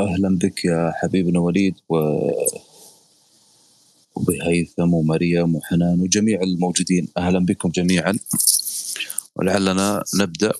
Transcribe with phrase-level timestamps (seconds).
[0.00, 1.96] أهلا بك يا حبيبنا وليد و
[4.14, 7.08] وبهيثم ومريم وحنان وجميع الموجودين.
[7.16, 8.18] أهلا بكم جميعا.
[9.36, 10.52] ولعلنا نبدأ.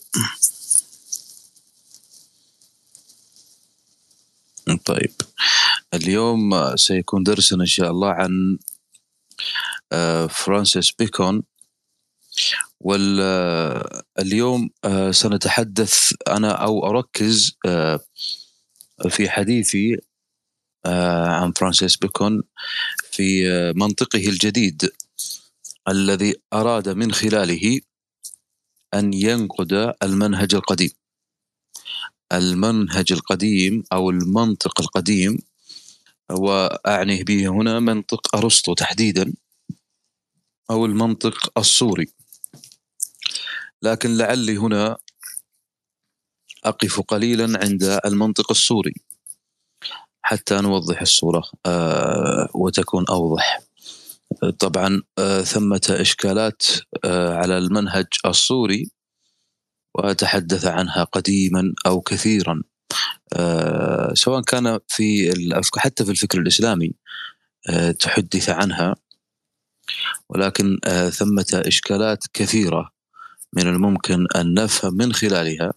[4.84, 5.12] طيب.
[5.94, 8.58] اليوم سيكون درسنا إن شاء الله عن
[9.92, 11.42] آه، فرانسيس بيكون.
[12.80, 18.00] واليوم آه، سنتحدث أنا أو أركز آه،
[19.08, 19.96] في حديثي
[21.40, 22.42] عن فرانسيس بيكون
[23.10, 23.44] في
[23.76, 24.90] منطقه الجديد
[25.88, 27.80] الذي أراد من خلاله
[28.94, 30.90] أن ينقد المنهج القديم.
[32.32, 35.38] المنهج القديم أو المنطق القديم
[36.30, 39.32] وأعني به هنا منطق أرسطو تحديدا
[40.70, 42.08] أو المنطق الصوري
[43.82, 44.96] لكن لعلي هنا
[46.64, 48.94] أقف قليلا عند المنطق الصوري
[50.30, 53.60] حتى نوضح الصورة آه، وتكون أوضح.
[54.58, 56.62] طبعا آه، ثمة إشكالات
[57.04, 58.90] آه، على المنهج الصوري
[59.94, 62.62] وتحدث عنها قديما أو كثيرا.
[64.14, 65.32] سواء كان في
[65.76, 66.94] حتى في الفكر الإسلامي
[67.98, 68.96] تحدث عنها.
[70.28, 70.78] ولكن
[71.12, 72.90] ثمة إشكالات كثيرة
[73.52, 75.72] من الممكن أن نفهم من خلالها.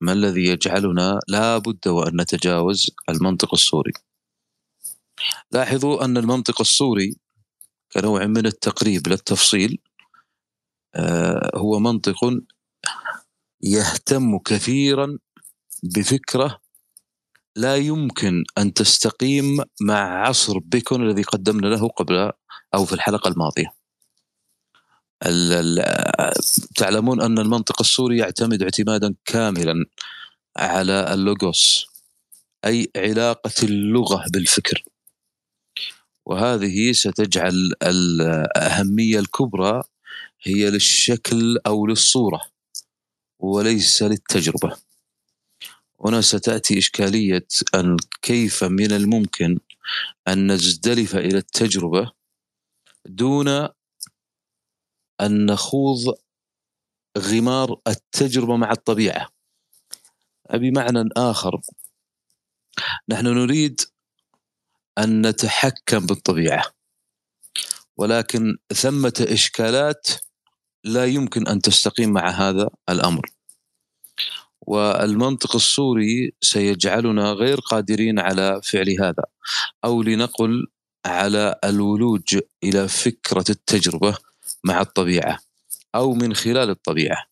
[0.00, 3.92] ما الذي يجعلنا لا بد وأن نتجاوز المنطق الصوري
[5.52, 7.16] لاحظوا أن المنطق الصوري
[7.92, 9.78] كنوع من التقريب للتفصيل
[10.94, 12.16] آه، هو منطق
[13.62, 15.18] يهتم كثيرا
[15.82, 16.60] بفكرة
[17.56, 22.32] لا يمكن أن تستقيم مع عصر بيكون الذي قدمنا له قبل
[22.74, 23.75] أو في الحلقة الماضية.
[26.76, 29.86] تعلمون أن المنطق السوري يعتمد اعتمادا كاملا
[30.56, 31.86] على اللوغوس
[32.64, 34.84] أي علاقة اللغة بالفكر.
[36.26, 39.82] وهذه ستجعل الأهمية الكبرى
[40.42, 42.40] هي للشكل أو للصورة
[43.38, 44.76] وليس للتجربة.
[46.04, 49.58] هنا ستأتي إشكالية أن كيف من الممكن
[50.28, 52.12] أن نزدلف إلى التجربة
[53.06, 53.68] دون
[55.20, 56.14] أن نخوض
[57.18, 59.28] غمار التجربة مع الطبيعة.
[60.54, 61.60] بمعنى آخر.
[63.08, 63.80] نحن نريد
[64.98, 66.64] أن نتحكم بالطبيعة
[67.96, 70.06] ولكن ثمة إشكالات
[70.84, 73.36] لا يمكن أن تستقيم مع هذا الأمر.
[74.60, 79.24] والمنطق الصوري سيجعلنا غير قادرين على فعل هذا
[79.84, 80.66] أو لنقل
[81.06, 84.16] على الولوج إلى فكرة التجربة
[84.66, 85.38] مع الطبيعة
[85.94, 87.26] أو من خلال الطبيعة.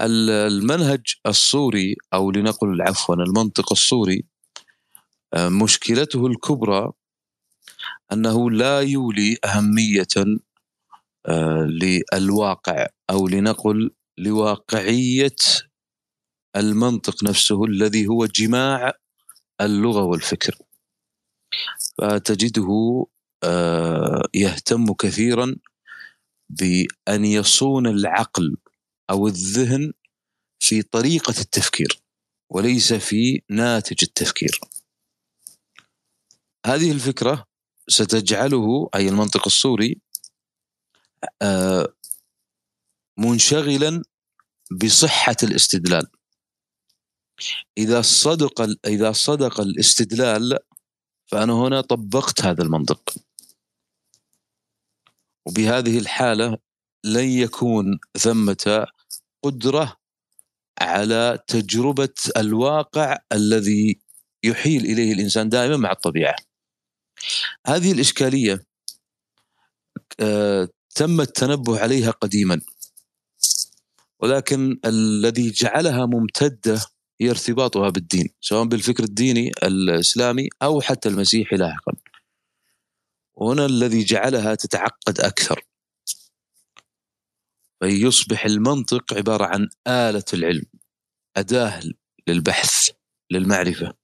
[0.00, 4.24] المنهج الصوري أو لنقل عفوا المنطق الصوري
[5.34, 6.92] آه، مشكلته الكبرى
[8.12, 10.06] أنه لا يولي أهمية
[11.26, 11.68] آه،
[12.12, 15.36] للواقع أو لنقل لواقعية
[16.56, 18.92] المنطق نفسه الذي هو جماع
[19.60, 20.58] اللغة والفكر.
[21.98, 23.06] فتجده
[23.44, 25.56] آه، يهتم كثيرا
[26.50, 28.56] بأن يصون العقل
[29.10, 29.92] أو الذهن
[30.62, 32.02] في طريقة التفكير
[32.50, 34.60] وليس في ناتج التفكير.
[36.66, 37.46] هذه الفكرة
[37.88, 40.00] ستجعله أي المنطق الصوري
[41.42, 41.94] آه،
[43.18, 44.02] منشغلا
[44.84, 46.06] بصحة الاستدلال.
[47.78, 50.58] إذا صدق إذا صدق الاستدلال
[51.26, 53.14] فأنا هنا طبقت هذا المنطق.
[55.46, 56.58] وبهذه الحالة
[57.04, 58.86] لن يكون ثمة
[59.44, 59.96] قدرة
[60.80, 64.00] على تجربة الواقع الذي
[64.44, 66.36] يحيل إليه الإنسان دائما مع الطبيعة.
[67.66, 68.66] هذه الإشكالية
[70.20, 72.60] آه، تم التنبه عليها قديما.
[74.20, 76.80] ولكن الذي جعلها ممتدة
[77.20, 81.92] هي ارتباطها بالدين سواء بالفكر الديني الإسلامي أو حتى المسيحي لاحقا.
[83.40, 85.64] وهنا الذي جعلها تتعقد أكثر.
[87.82, 90.64] فيصبح المنطق عبارة عن آلة العلم
[91.36, 91.82] أداة
[92.26, 92.90] للبحث
[93.30, 93.94] للمعرفة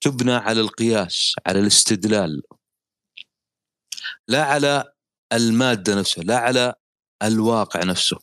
[0.00, 2.42] تبنى على القياس على الاستدلال
[4.28, 4.92] لا على
[5.32, 6.74] المادة نفسها لا على
[7.22, 8.18] الواقع نفسه.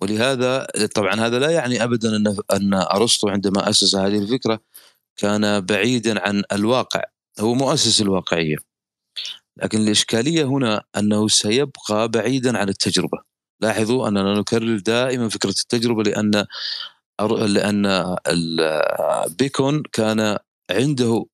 [0.00, 4.60] ولهذا طبعا هذا لا يعني ابدا أن أن أرسطو عندما أسس هذه الفكرة
[5.16, 7.02] كان بعيدا عن الواقع.
[7.40, 8.56] هو مؤسس الواقعية.
[9.56, 13.18] لكن الإشكالية هنا أنه سيبقى بعيدا عن التجربة.
[13.60, 16.46] لاحظوا أننا نكرر دائما فكرة التجربة لأن
[17.30, 18.16] لأن
[19.38, 20.38] بيكون كان
[20.70, 21.26] عنده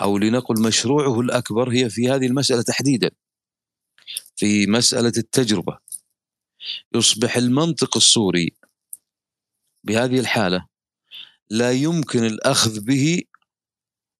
[0.00, 3.10] أو لنقل مشروعه الأكبر هي في هذه المسألة تحديدا.
[4.36, 5.78] في مسألة التجربة.
[6.94, 8.52] يصبح المنطق الصوري
[9.84, 10.66] بهذه الحالة
[11.50, 13.22] لا يمكن الأخذ به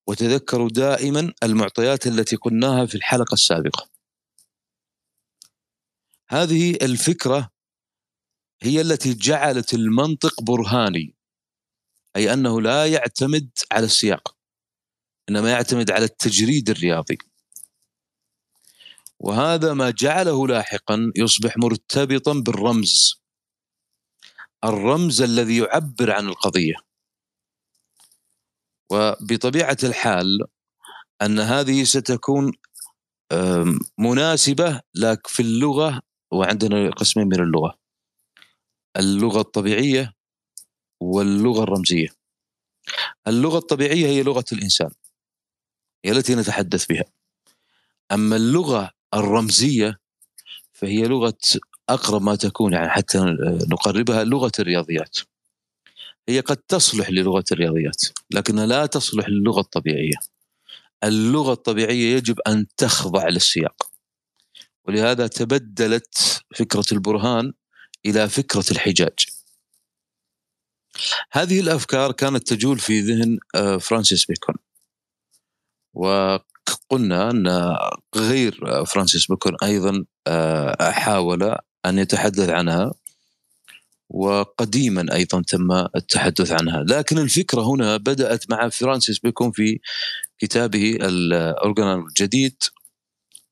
[0.06, 3.88] وتذكروا دائما المعطيات التي قلناها في الحلقة السابقة.
[6.28, 7.50] هذه الفكرة
[8.62, 11.14] هي التي جعلت المنطق برهاني
[12.16, 14.36] أي أنه لا يعتمد على السياق
[15.28, 17.18] إنما يعتمد على التجريد الرياضي.
[19.20, 23.22] وهذا ما جعله لاحقا يصبح مرتبطا بالرمز
[24.64, 26.74] الرمز الذي يعبر عن القضية.
[28.92, 30.44] وبطبيعة الحال
[31.22, 32.52] أن هذه ستكون
[33.98, 36.02] مناسبة لك في اللغة
[36.32, 37.78] وعندنا قسمين من اللغة.
[38.96, 40.14] اللغة الطبيعية
[41.00, 42.08] واللغة الرمزية.
[43.28, 44.90] اللغة الطبيعية هي لغة الإنسان
[46.04, 47.04] هي التي نتحدث بها.
[48.12, 49.98] أما اللغة الرمزية
[50.72, 51.38] فهي لغة
[51.88, 53.18] أقرب ما تكون يعني حتى
[53.70, 55.18] نقربها لغة الرياضيات.
[56.28, 60.16] هي قد تصلح للغة الرياضيات لكنها لا تصلح للغة الطبيعية.
[61.04, 63.90] اللغة الطبيعية يجب أن تخضع للسياق.
[64.84, 67.52] ولهذا تبدلت فكرة البرهان
[68.06, 69.26] إلى فكرة الحجاج.
[71.32, 74.54] هذه الأفكار كانت تجول في ذهن آه، فرانسيس بيكون.
[75.94, 77.76] وقلنا أن
[78.16, 82.92] غير فرانسيس بيكون أيضا آه، حاول أن يتحدث عنها.
[84.12, 86.84] وقديما أيضا تم التحدث عنها.
[86.88, 89.80] لكن الفكرة هنا بدأت مع فرانسيس بيكون في
[90.38, 92.62] كتابه الاورجانال الجديد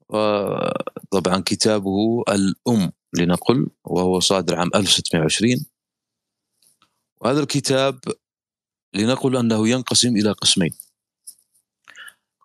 [0.08, 5.66] وطبعا كتابه الأم لنقل وهو صادر عام 1620
[7.20, 8.00] وهذا الكتاب
[8.94, 10.70] لنقل أنه ينقسم إلى قسمين.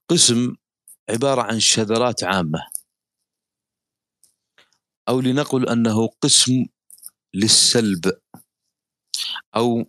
[0.10, 0.56] قسم
[1.10, 2.68] عبارة عن شذرات عامة
[5.10, 6.66] أو لنقل أنه قسم
[7.36, 8.20] للسلب
[9.56, 9.86] أو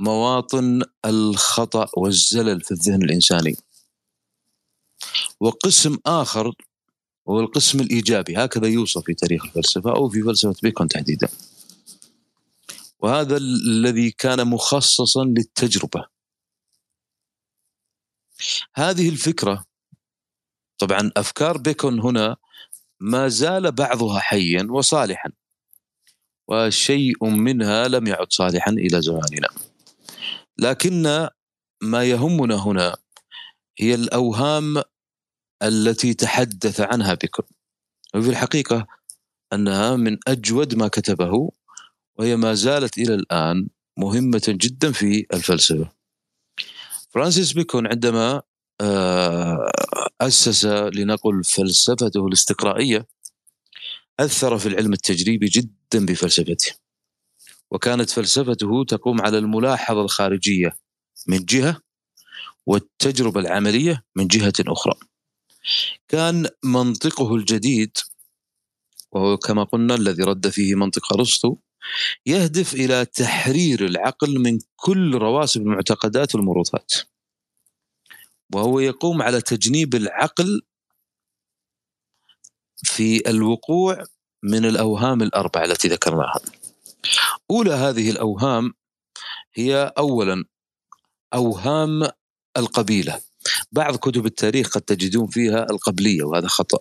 [0.00, 3.56] مواطن الخطأ والزلل في الذهن الإنساني.
[5.40, 6.54] وقسم آخر
[7.28, 8.36] هو القسم الإيجابي.
[8.36, 11.28] هكذا يوصف في تاريخ الفلسفة أو في فلسفة بيكون تحديدا.
[13.00, 16.06] وهذا الذي كان مخصصا للتجربة.
[18.74, 19.64] هذه الفكرة
[20.78, 22.36] طبعا أفكار بيكون هنا
[23.00, 25.30] ما زال بعضها حيا وصالحا.
[26.48, 29.48] وشيء منها لم يعد صالحا إلى زماننا
[30.58, 31.28] لكن
[31.82, 32.96] ما يهمنا هنا
[33.78, 34.82] هي الأوهام
[35.62, 37.42] التي تحدث عنها بكر
[38.14, 38.86] وفي الحقيقة
[39.52, 41.50] أنها من أجود ما كتبه
[42.18, 43.68] وهي ما زالت إلى الآن
[43.98, 45.90] مهمة جدا في الفلسفة.
[47.10, 48.42] فرانسيس بيكون عندما
[48.80, 49.70] آه،
[50.20, 53.06] أسس لنقل فلسفته الاستقرائية
[54.20, 56.74] أثر في العلم التجريبي جدا بفلسفته.
[57.70, 60.76] وكانت فلسفته تقوم على الملاحظة الخارجية
[61.26, 61.80] من جهة
[62.66, 64.94] والتجربة العملية من جهة أخرى.
[66.08, 67.96] كان منطقه الجديد
[69.12, 71.56] وهو كما قلنا الذي رد فيه منطق أرسطو
[72.26, 76.92] يهدف إلى تحرير العقل من كل رواسب المعتقدات والموروثات
[78.54, 80.62] وهو يقوم على تجنيب العقل
[82.84, 84.04] في الوقوع
[84.42, 86.40] من الأوهام الأربعة التي ذكرناها.
[87.50, 88.74] أولى هذه الأوهام
[89.54, 90.44] هي اولا
[91.34, 92.08] أوهام
[92.56, 93.20] القبيلة.
[93.72, 96.78] بعض كتب التاريخ قد تجدون فيها القبلية وهذا خطأ.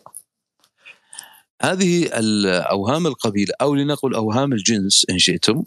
[1.62, 5.64] هذه الأوهام القبيلة أو لنقل أوهام الجنس إن شئتم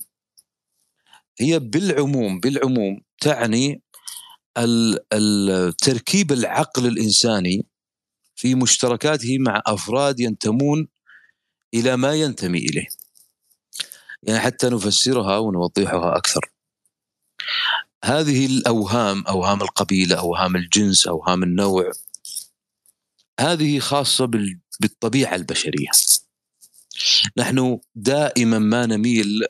[1.41, 3.83] هي بالعموم بالعموم تعني
[5.13, 7.67] التركيب العقل الإنساني
[8.40, 10.88] في مشتركاته مع أفراد ينتمون
[11.75, 12.87] إلى ما ينتمي إليه.
[14.23, 16.50] يعني حتى نفسرها ونوضحها أكثر.
[18.04, 21.92] هذه الأوهام أوهام القبيلة أوهام الجنس أوهام النوع
[23.40, 24.30] هذه خاصة
[24.80, 25.88] بالطبيعة البشرية
[27.37, 29.44] نحن دائما ما نميل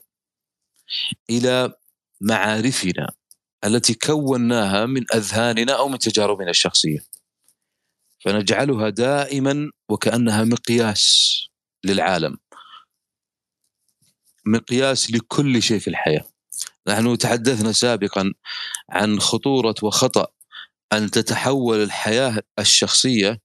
[1.30, 1.72] إلى
[2.20, 3.12] معارفنا
[3.64, 7.09] التي كوناها من أذهاننا أو من تجاربنا الشخصية
[8.24, 11.36] فنجعلها دائما وكأنها مقياس
[11.84, 12.38] للعالم.
[14.46, 16.24] مقياس لكل شيء في الحياة.
[16.88, 18.32] نحن تحدثنا سابقا
[18.90, 20.26] عن خطورة وخطأ
[20.92, 23.40] أن تتحول الحياة الشخصية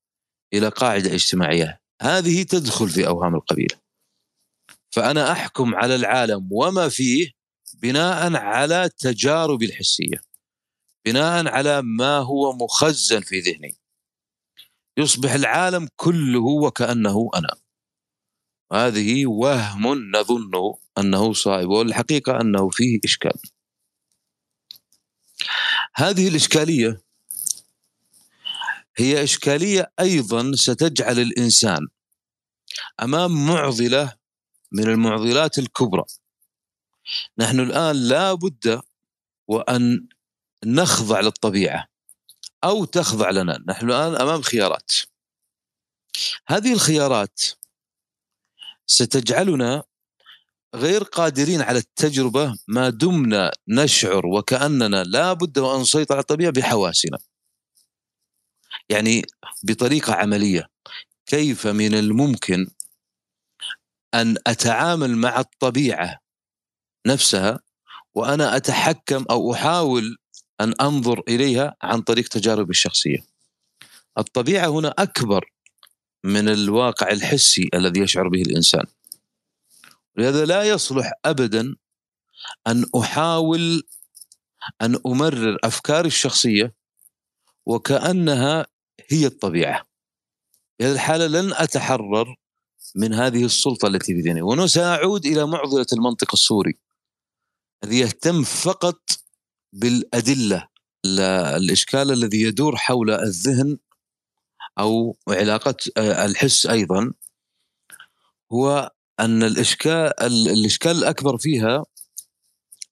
[0.53, 1.82] إلى قاعدة اجتماعية.
[2.01, 3.77] هذه تدخل في أوهام القبيلة.
[4.91, 7.32] فأنا أحكم على العالم وما فيه
[7.74, 10.22] بناء على تجاربي الحسية.
[11.05, 13.85] بناء على ما هو مخزن في ذهني.
[14.97, 17.55] يصبح العالم كله وكانه أنا.
[18.73, 20.51] هذه وهم نظن
[20.97, 23.39] أنه صائب والحقيقة أنه فيه إشكال.
[25.95, 27.01] هذه الإشكالية
[28.97, 31.87] هي إشكالية أيضا ستجعل الإنسان
[33.01, 34.13] أمام معضلة
[34.71, 36.03] من المعضلات الكبرى.
[37.37, 38.81] نحن الآن لا بد
[39.47, 40.07] وأن
[40.65, 41.94] نخضع للطبيعة.
[42.65, 43.63] أو تخضع لنا.
[43.67, 44.91] نحن الآن أمام خيارات.
[46.48, 47.41] هذه الخيارات
[48.88, 49.84] ستجعلنا
[50.75, 57.17] غير قادرين على التجربة ما دمنا نشعر وكأننا لا بد وأن نسيطر على الطبيعة بحواسنا.
[58.89, 59.22] يعني
[59.63, 60.69] بطريقة عملية.
[61.25, 62.67] كيف من الممكن
[64.13, 66.19] أن أتعامل مع الطبيعة
[67.07, 67.60] نفسها
[68.13, 70.17] وأنا أتحكم أو أحاول
[70.62, 73.25] أن أنظر إليها عن طريق تجاربي الشخصية.
[74.17, 75.51] الطبيعة هنا أكبر
[76.24, 78.85] من الواقع الحسي الذي يشعر به الإنسان.
[80.17, 81.75] لهذا لا يصلح ابدا
[82.67, 83.83] أن أحاول
[84.81, 86.74] أن أمرر أفكاري الشخصية
[87.65, 88.65] وكأنها
[89.09, 89.85] هي الطبيعة.
[90.77, 92.35] في هذه الحالة لن أتحرر
[92.95, 96.77] من هذه السلطة التي في ذهني وساعود إلى معضلة المنطق السوري
[97.83, 99.01] الذي يهتم فقط
[99.75, 100.67] بالأدلة
[101.55, 103.77] الإشكال الذي يدور حول الذهن
[104.79, 107.13] أو علاقة آه، الحس أيضا
[108.51, 110.13] هو أن الاشكال
[110.48, 111.86] الإشكال الأكبر فيها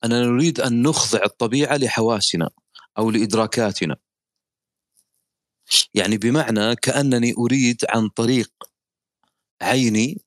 [0.03, 2.49] أننا نريد أن نخضع الطبيعة لحواسنا
[2.97, 3.95] أو لإدراكاتنا.
[5.93, 8.51] يعني بمعنى كأنني أريد عن طريق
[9.61, 10.21] عيني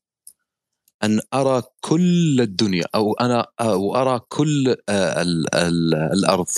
[1.04, 6.48] أن أرى كل الدنيا أو أنا أرى كل آه، ال ال الأرض.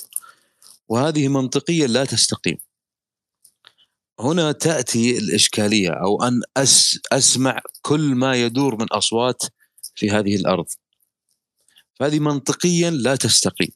[0.88, 2.57] وهذه منطقيا لا تستقيم.
[4.21, 9.42] هنا تأتي الإشكالية أو أن أس أسمع كل ما يدور من أصوات
[9.95, 10.66] في هذه الأرض.
[11.95, 13.68] فهذه منطقيا لا تستقيم.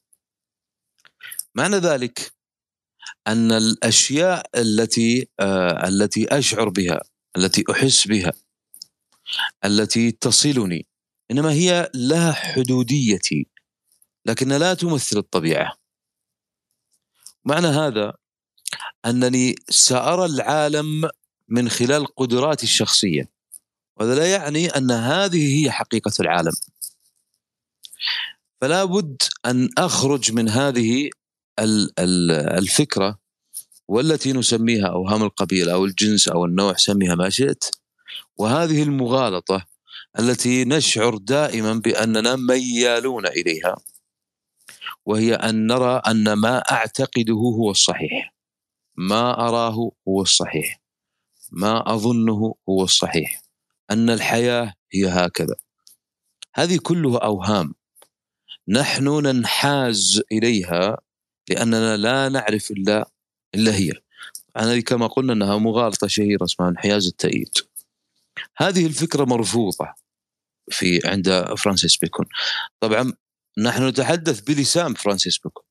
[1.54, 2.33] معنى ذلك
[3.26, 7.00] أن الأشياء التي آه التي أشعر بها
[7.37, 8.33] التي أحس بها
[9.65, 10.87] التي تصلني.
[11.31, 13.47] إنما هي لها حدوديتي
[14.27, 15.77] لكن لا تمثل الطبيعة.
[17.45, 18.15] معنى هذا
[19.07, 21.11] أنني سأرى العالم
[21.49, 23.31] من خلال قدراتي الشخصية.
[23.97, 26.53] وهذا لا يعني أن هذه هي حقيقة العالم.
[28.61, 31.11] فلا بد أن أخرج من هذه
[32.59, 33.19] الفكرة
[33.89, 37.65] والتي نسميها أوهام القبيلة أو الجنس أو النوع سميها ما شئت
[38.37, 39.66] وهذه المغالطة
[40.19, 43.76] التي نشعر دائما بأننا ميالون إليها
[45.07, 48.35] وهي أن نرى أن ما أعتقده هو الصحيح
[48.97, 50.81] ما أراه هو الصحيح
[51.52, 53.42] ما أظنه هو الصحيح
[53.90, 55.54] أن الحياة هي هكذا.
[56.54, 57.75] هذه كلها أوهام
[58.69, 60.99] نحن ننحاز إليها
[61.49, 63.11] لأننا لا نعرف إلا
[63.54, 63.92] إلا هي.
[64.57, 67.52] هذه كما قلنا أنها مغالطة شهيرة اسمها انحياز التأييد.
[68.56, 69.94] هذه الفكرة مرفوضة
[70.70, 72.26] في عند فرانسيس بيكون.
[72.80, 73.12] طبعا
[73.58, 75.64] نحن نتحدث بلسان فرانسيس بيكون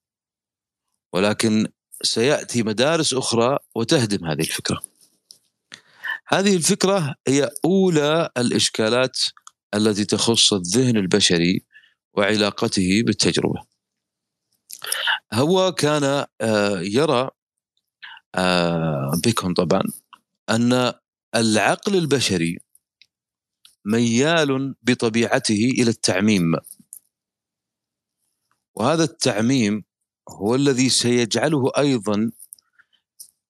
[1.13, 1.67] ولكن
[2.03, 4.81] سيأتي مدارس أخرى وتهدم هذه الفكرة.
[6.27, 9.17] هذه الفكرة هي أولى الإشكالات
[9.73, 11.63] التي تخص الذهن البشري
[12.13, 13.63] وعلاقته بالتجربة.
[15.33, 17.29] هو كان آه، يرى
[18.35, 19.83] آه، بيكون طبعا
[20.49, 20.93] أن
[21.35, 22.57] العقل البشري
[23.85, 26.55] ميال بطبيعته إلى التعميم.
[28.75, 29.83] وهذا التعميم
[30.29, 32.31] هو الذي سيجعله أيضا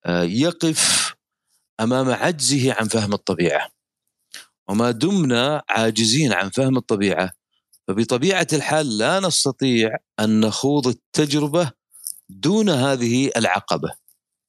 [0.05, 1.13] آه، يقف
[1.79, 3.69] أمام عجزه عن فهم الطبيعة.
[4.67, 7.31] وما دمنا عاجزين عن فهم الطبيعة.
[7.87, 11.71] فبطبيعة الحال لا نستطيع أن نخوض التجربة
[12.29, 13.91] دون هذه العقبة.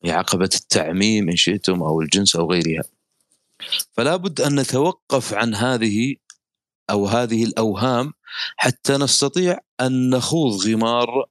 [0.04, 2.82] هي عقبة التعميم إن شئتم أو الجنس أو غيرها.
[3.92, 6.16] فلا بد أن نتوقف عن هذه
[6.90, 8.12] أو هذه الأوهام
[8.57, 11.26] حتى نستطيع أن نخوض غمار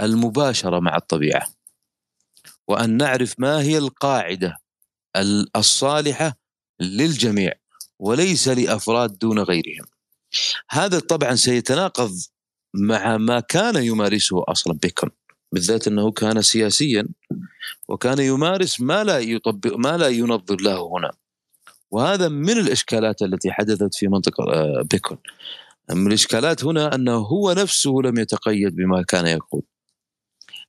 [0.00, 1.46] المباشرة مع الطبيعة
[2.68, 4.56] وأن نعرف ما هي القاعدة
[5.56, 6.36] الصالحة
[6.80, 7.52] للجميع
[7.98, 9.86] وليس لأفراد دون غيرهم.
[10.70, 12.12] هذا طبعا سيتناقض
[12.74, 15.10] مع ما كان يمارسه أصلا بيكون
[15.52, 17.08] بالذات أنه كان سياسيا
[17.88, 21.10] وكان يمارس ما لا يطبق ما لا ينظر له هنا.
[21.90, 25.18] وهذا من الإشكالات التي حدثت في منطقة آه، بيكون.
[25.90, 29.62] من الإشكالات هنا أنه هو نفسه لم يتقيد بما كان يقول.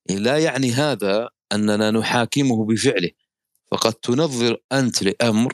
[0.10, 3.10] لا يعني هذا أننا نحاكمه بفعله.
[3.72, 5.54] فقد تنظر أنت لأمر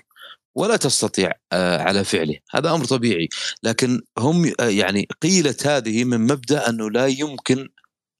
[0.55, 2.39] ولا تستطيع آه، على فعله.
[2.51, 3.29] هذا أمر طبيعي.
[3.63, 7.69] لكن هم آه، يعني قيلت هذه من مبدأ أنه لا يمكن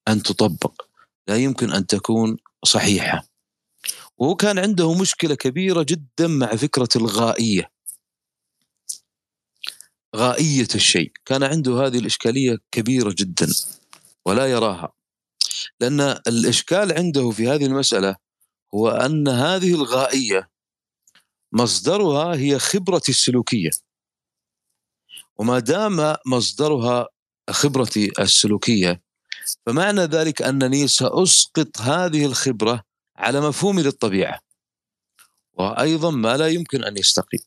[0.08, 0.82] أن تطبق.
[1.28, 3.37] لا يمكن أن تكون صحيحة.
[4.18, 7.72] وهو كان عنده مشكلة كبيرة جدا مع فكرة الغائية.
[10.16, 11.12] غائية الشيء.
[11.26, 13.48] كان عنده هذه الإشكالية كبيرة جدا
[14.26, 14.92] ولا يراها.
[15.80, 18.16] لأن الإشكال عنده في هذه المسألة
[18.76, 20.50] هو أن هذه الغائية
[21.52, 23.70] مصدرها هي خبرتي السلوكية.
[25.38, 27.08] وما دام مصدرها
[27.50, 29.02] خبرتي السلوكية
[29.66, 32.87] فمعنى ذلك أنني سأسقط هذه الخبرة
[33.18, 34.40] على مفهومي للطبيعة
[35.54, 37.40] وأيضا ما لا يمكن أن يستقيم.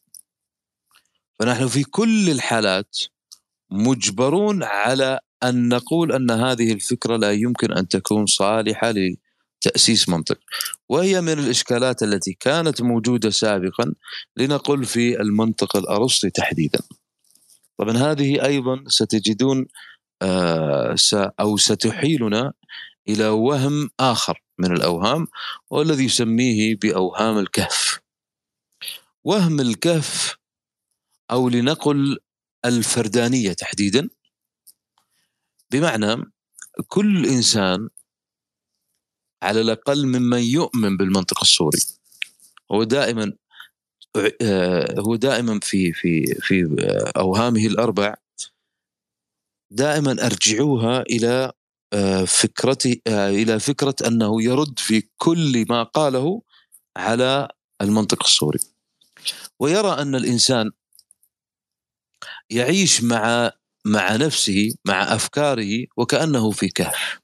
[1.39, 2.99] فنحن في كل الحالات
[3.71, 8.95] مجبرون على أن نقول أن هذه الفكرة لا يمكن أن تكون صالحة
[9.65, 10.39] لتأسيس منطق.
[10.89, 13.95] وهي من الإشكالات التي كانت موجودة سابقا
[14.37, 16.79] لنقل في المنطق الأرسطي تحديدا.
[17.79, 19.67] طبعا هذه أيضا ستجدون
[20.23, 20.97] آه،
[21.41, 22.53] أو ستحيلنا
[23.13, 25.27] إلى وهم آخر من الأوهام
[25.71, 28.01] والذي يسميه بأوهام الكهف.
[29.25, 30.37] وهم الكهف
[31.31, 32.19] أو لنقل
[32.65, 34.09] الفردانية تحديدا
[35.71, 36.33] بمعنى
[36.89, 37.89] كل إنسان
[39.43, 41.79] على الأقل ممن يؤمن بالمنطق الصوري.
[42.73, 43.33] هو دائما
[44.43, 46.77] آه، هو دائما في في في
[47.17, 48.15] أوهامه الأربع
[49.71, 51.53] دائما أرجعوها إلى
[51.93, 56.43] آه، فكرتي آه، إلى فكرة أنه يرد في كل ما قاله
[56.97, 57.49] على
[57.81, 58.59] المنطق الصوري.
[59.59, 60.71] ويرى أن الإنسان
[62.51, 63.53] يعيش مع
[63.85, 67.21] مع نفسه مع أفكاره وكأنه في كهف.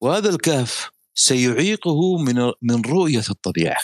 [0.00, 3.82] وهذا الكهف سيعيقه من من رؤية الطبيعة.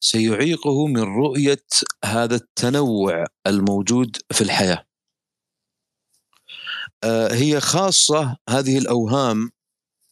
[0.00, 1.64] سيعيقه من رؤية
[2.04, 4.86] هذا التنوع الموجود في الحياة.
[7.32, 9.50] هي خاصة هذه الأوهام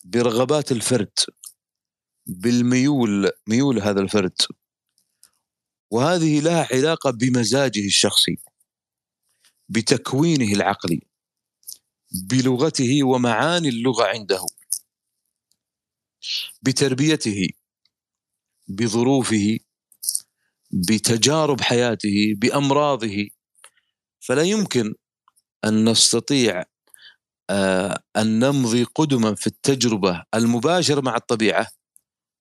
[0.04, 1.18] برغبات الفرد
[2.26, 4.34] بالميول ميول هذا الفرد.
[5.90, 8.36] وهذه لها علاقة بمزاجه الشخصي
[9.68, 11.00] بتكوينه العقلي
[12.30, 14.46] بلغته ومعاني اللغة عنده
[16.62, 17.48] بتربيته
[18.68, 19.58] بظروفه
[20.70, 23.28] بتجارب حياته بأمراضه.
[24.20, 24.94] فلا يمكن
[25.64, 26.64] أن نستطيع
[27.50, 31.66] آه، أن نمضي قدما في التجربة المباشرة مع الطبيعة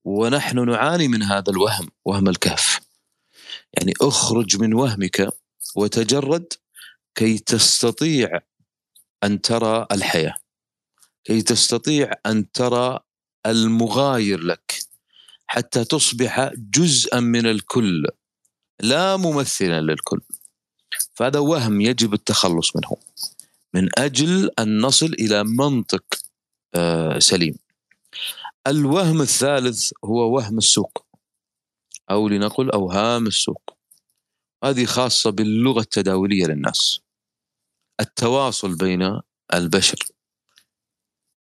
[0.05, 2.79] ونحن نعاني من هذا الوهم وهم الكهف.
[3.73, 5.27] يعني اخرج من وهمك
[5.75, 6.53] وتجرد
[7.15, 8.39] كي تستطيع
[9.23, 10.35] أن ترى الحياة
[11.23, 12.99] كي تستطيع أن ترى
[13.45, 14.79] المغاير لك
[15.47, 18.07] حتى تصبح جزءا من الكل
[18.79, 20.21] لا ممثلا للكل.
[21.13, 22.97] فهذا وهم يجب التخلص منه.
[23.73, 26.03] من أجل أن نصل إلى منطق
[26.75, 27.55] آه، سليم.
[28.67, 31.05] الوهم الثالث هو وهم السوق
[32.11, 33.77] أو لنقل أوهام السوق.
[34.63, 36.99] هذه خاصة باللغة التداولية للناس.
[37.99, 39.19] التواصل بين
[39.53, 39.99] البشر.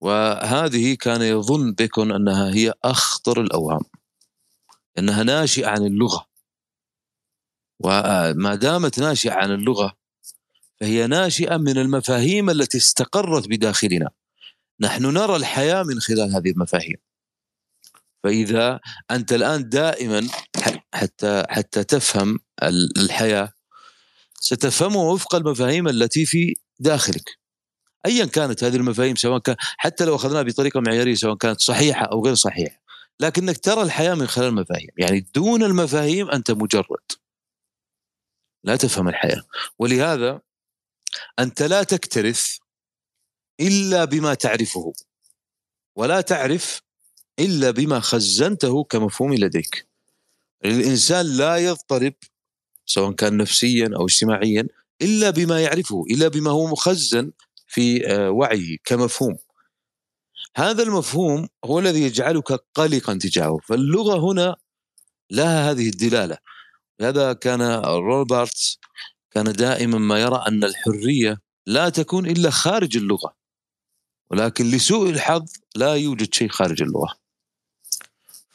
[0.00, 3.82] وهذه كان يظن بيكون أنها هي أخطر الأوهام.
[4.98, 6.26] أنها ناشئة عن اللغة.
[7.80, 9.96] وما دامت ناشئة عن اللغة
[10.80, 14.10] فهي ناشئة من المفاهيم التي استقرت بداخلنا.
[14.80, 16.96] نحن نرى الحياة من خلال هذه المفاهيم.
[18.24, 20.28] فإذا أنت الآن دائما
[20.94, 22.38] حتى حتى تفهم
[22.98, 23.52] الحياة
[24.40, 27.38] ستفهمها وفق المفاهيم التي في داخلك.
[28.06, 32.24] ايا كانت هذه المفاهيم سواء كان حتى لو أخذناها بطريقة معيارية سواء كانت صحيحة أو
[32.24, 32.82] غير صحيحة.
[33.20, 34.88] لكنك ترى الحياة من خلال المفاهيم.
[34.98, 37.12] يعني دون المفاهيم أنت مجرد.
[38.64, 39.42] لا تفهم الحياة.
[39.78, 40.40] ولهذا
[41.38, 42.56] أنت لا تكترث
[43.60, 44.92] إلا بما تعرفه
[45.96, 46.82] ولا تعرف
[47.38, 49.88] إلا بما خزنته كمفهوم لديك.
[50.64, 52.14] الإنسان لا يضطرب
[52.86, 54.68] سواء كان نفسيا أو اجتماعيا
[55.02, 57.32] إلا بما يعرفه إلا بما هو مخزن
[57.66, 59.38] في آه، وعيه كمفهوم.
[60.56, 63.58] هذا المفهوم هو الذي يجعلك قلقا تجاهه.
[63.64, 64.56] فاللغة هنا
[65.30, 66.38] لها هذه الدلالة.
[67.00, 68.78] هذا كان روبرت
[69.38, 73.36] كان دائما ما يرى أن الحرية لا تكون إلا خارج اللغة
[74.30, 77.18] ولكن لسوء الحظ لا يوجد شيء خارج اللغة.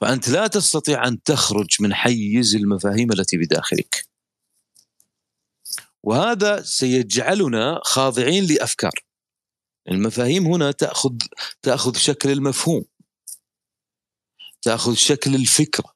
[0.02, 4.06] فأنت لا تستطيع أن تخرج من حيز المفاهيم التي بداخلك
[6.04, 9.06] وهذا سيجعلنا خاضعين لأفكار.
[9.90, 11.16] المفاهيم هنا تأخذ
[11.62, 12.86] تأخذ شكل المفهوم
[14.62, 15.94] تأخذ شكل الفكرة.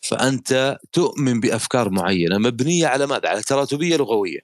[0.00, 4.40] فأنت تؤمن بأفكار معينة مبنية على ماذا؟ على تراتبية لغوية.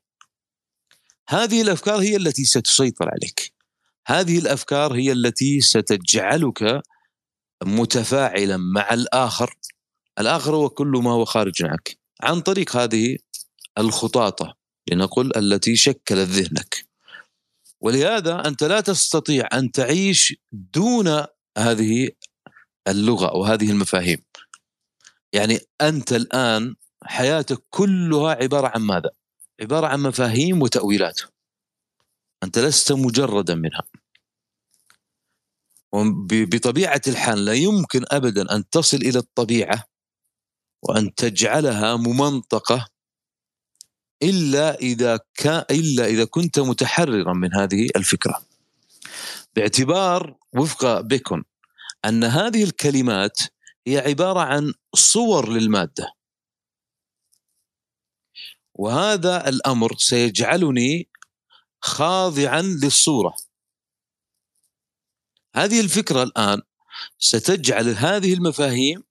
[1.28, 3.52] هذه الأفكار هي التي ستسيطر عليك.
[4.06, 6.82] هذه الأفكار هي التي ستجعلك
[7.64, 9.54] متفاعلا مع الآخر.
[10.18, 13.16] الآخر هو كل ما هو خارج عنك عن طريق هذه
[13.78, 14.56] الخطاطة
[14.90, 16.86] لنقل التي شكلت ذهنك.
[17.80, 21.24] ولهذا أنت لا تستطيع أن تعيش دون
[21.58, 22.10] هذه
[22.88, 24.18] اللغة وهذه المفاهيم.
[25.34, 29.10] يعني أنت الآن حياتك كلها عبارة عن ماذا؟
[29.60, 31.20] عبارة عن مفاهيم وتأويلات.
[32.42, 33.82] أنت لست مجردا منها.
[36.30, 39.84] بطبيعة الحال لا يمكن ابدا أن تصل إلى الطبيعة
[40.82, 42.86] وأن تجعلها ممنطقة
[44.22, 48.42] إلا إذا كان إلا إذا كنت متحررا من هذه الفكرة.
[49.56, 51.44] باعتبار وفق بيكون
[52.04, 53.38] أن هذه الكلمات
[53.86, 56.12] هي عبارة عن صور للمادة.
[58.74, 61.08] وهذا الأمر سيجعلني
[61.80, 63.34] خاضعا للصورة.
[65.56, 66.62] هذه الفكرة الآن
[67.18, 69.02] ستجعل هذه المفاهيم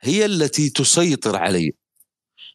[0.00, 1.72] هي التي تسيطر علي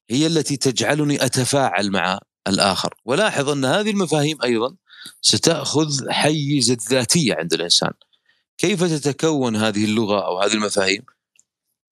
[0.10, 2.96] هي التي تجعلني أتفاعل مع الآخر.
[3.06, 4.76] ولاحظ أن هذه المفاهيم أيضا
[5.22, 7.92] ستأخذ حيز الذاتية عند الإنسان.
[8.58, 11.06] كيف تتكون هذه اللغة أو هذه المفاهيم؟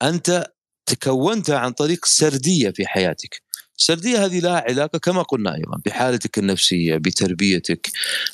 [0.01, 0.53] أنت
[0.85, 3.41] تكونتها عن طريق سردية في حياتك.
[3.77, 7.91] السرديه هذه لها علاقة كما قلنا أيضا بحالتك النفسية بتربيتك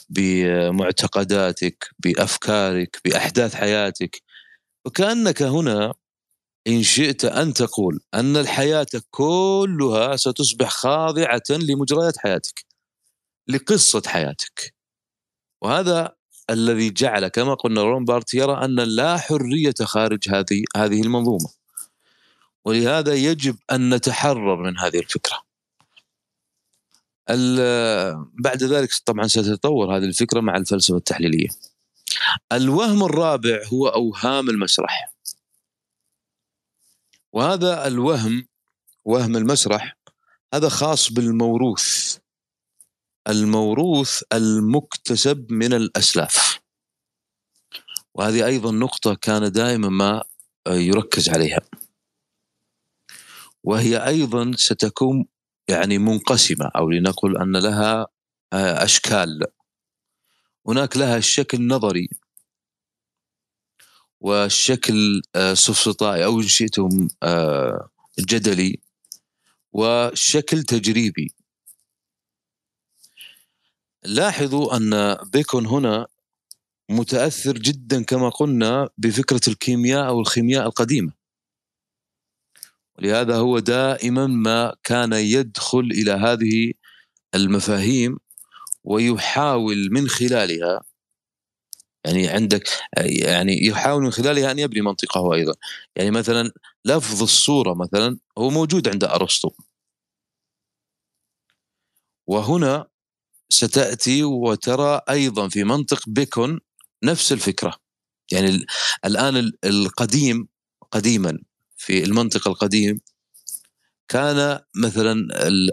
[0.09, 4.21] بمعتقداتك بأفكارك بأحداث حياتك.
[4.85, 5.93] وكأنك هنا
[6.67, 12.65] إن شئت أن تقول أن الحياة كلها ستصبح خاضعة لمجريات حياتك
[13.47, 14.73] لقصة حياتك.
[15.63, 16.15] وهذا
[16.49, 21.49] الذي جعل كما قلنا رومبارت يرى أن لا حرية خارج هذه هذه المنظومة.
[22.65, 25.43] ولهذا يجب أن نتحرر من هذه الفكرة.
[28.43, 31.49] بعد ذلك طبعا ستتطور هذه الفكرة مع الفلسفة التحليلية.
[32.51, 35.13] الوهم الرابع هو أوهام المسرح.
[37.33, 38.47] وهذا الوهم
[39.05, 39.97] وهم المسرح
[40.53, 42.17] هذا خاص بالموروث.
[43.27, 46.59] الموروث المكتسب من الأسلاف.
[48.13, 50.23] وهذه أيضا نقطة كان دائما ما
[50.67, 51.61] يركز عليها.
[53.63, 55.25] وهي أيضا ستكون
[55.67, 58.07] يعني منقسمة أو لنقل أن لها
[58.53, 59.39] أشكال.
[60.67, 62.09] هناك لها الشكل النظري
[64.19, 65.21] والشكل
[65.53, 67.07] سفسطائي أو إن شئتم
[68.19, 68.79] جدلي
[69.71, 71.35] وشكل تجريبي.
[74.05, 76.07] لاحظوا أن بيكون هنا
[76.89, 81.13] متأثر جدا كما قلنا بفكرة الكيمياء أو الخيمياء القديمة.
[82.97, 86.73] ولهذا هو دائما ما كان يدخل إلى هذه
[87.35, 88.17] المفاهيم
[88.83, 90.81] ويحاول من خلالها
[92.05, 95.53] يعني عندك يعني يحاول من خلالها أن يبني منطقة أيضا.
[95.95, 96.51] يعني مثلا
[96.85, 99.51] لفظ الصورة مثلا هو موجود عند أرسطو.
[102.27, 102.87] وهنا
[103.53, 106.59] ستأتي وترى أيضا في منطق بيكون
[107.03, 107.75] نفس الفكرة.
[108.31, 108.65] يعني
[109.05, 110.47] الآن القديم
[110.91, 111.39] قديما
[111.77, 112.99] في المنطق القديم
[114.07, 115.15] كان مثلا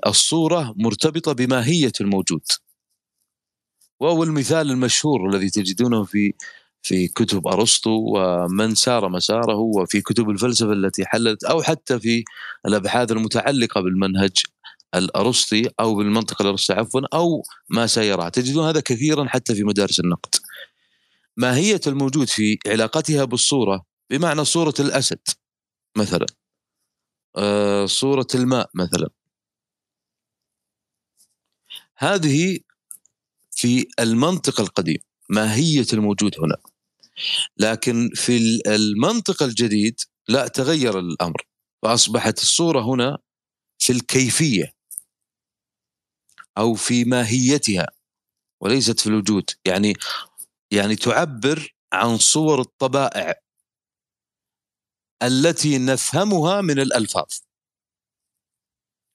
[0.06, 2.42] الصورة مرتبطة بماهية الموجود.
[4.00, 6.32] وهو المثال المشهور الذي تجدونه في
[6.82, 12.24] في كتب أرسطو ومن سار مساره وفي كتب الفلسفة التي حلت أو حتى في
[12.66, 14.32] الأبحاث المتعلقة بالمنهج
[14.94, 20.34] الأرسطي أو بالمنطق الأرسطي عفوا أو ما سيراه تجدون هذا كثيرا حتى في مدارس النقد.
[21.36, 25.20] ماهية الموجود في علاقتها بالصورة بمعنى صورة الأسد
[25.96, 26.26] مثلا.
[27.36, 29.08] آه صورة الماء مثلا.
[31.96, 32.58] هذه
[33.50, 34.98] في المنطق القديم
[35.28, 36.56] ماهية الموجود هنا.
[37.56, 41.46] لكن في المنطق الجديد لا تغير الأمر
[41.82, 43.18] فأصبحت الصورة هنا
[43.78, 44.79] في الكيفية.
[46.58, 47.86] أو في ماهيتها
[48.62, 49.50] وليست في الوجود.
[49.64, 49.94] يعني
[50.72, 53.34] يعني تعبر عن صور الطبائع
[55.22, 57.28] التي نفهمها من الألفاظ.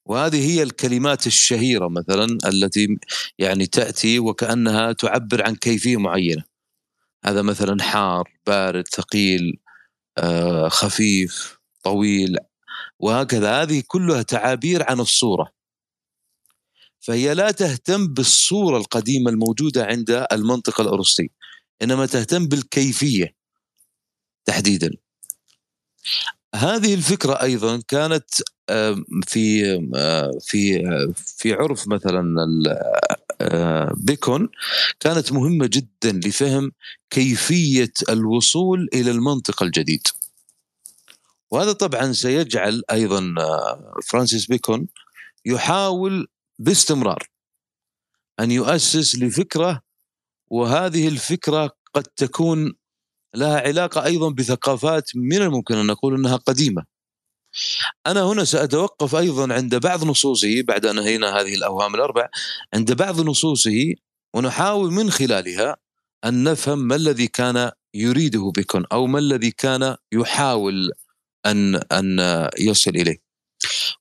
[0.08, 2.98] وهذه هي الكلمات الشهيرة مثلا التي
[3.38, 6.44] يعني تأتي وكأنها تعبر عن كيفية معينة.
[7.24, 9.58] هذا مثلا حار بارد ثقيل
[10.18, 12.38] آه، خفيف طويل
[12.98, 13.62] وهكذا.
[13.62, 15.52] هذه كلها تعابير عن الصورة.
[17.06, 21.30] فهي لا تهتم بالصورة القديمة الموجودة عند المنطق الأرسطي
[21.82, 23.34] إنما تهتم بالكيفية
[24.44, 24.90] تحديدا.
[26.54, 28.30] هذه الفكرة أيضا كانت
[29.26, 29.78] في
[30.40, 30.82] في
[31.16, 32.24] في عرف مثلا
[33.96, 34.48] بيكون
[35.00, 36.72] كانت مهمة جدا لفهم
[37.10, 40.06] كيفية الوصول إلى المنطق الجديد.
[41.50, 43.34] وهذا طبعا سيجعل أيضا
[44.06, 44.86] فرانسيس بيكون
[45.44, 47.28] يحاول باستمرار
[48.40, 49.82] أن يؤسس لفكرة
[50.48, 52.74] وهذه الفكرة قد تكون
[53.34, 56.84] لها علاقة أيضا بثقافات من الممكن أن نقول أنها قديمة.
[58.06, 62.28] أنا هنا سأتوقف أيضا عند بعض نصوصه بعد أن نهينا هذه الأوهام الأربع
[62.74, 63.94] عند بعض نصوصه
[64.34, 65.76] ونحاول من خلالها
[66.24, 70.92] أن نفهم ما الذي كان يريده بكون أو ما الذي كان يحاول
[71.46, 72.18] أن أن
[72.58, 73.18] يصل إليه.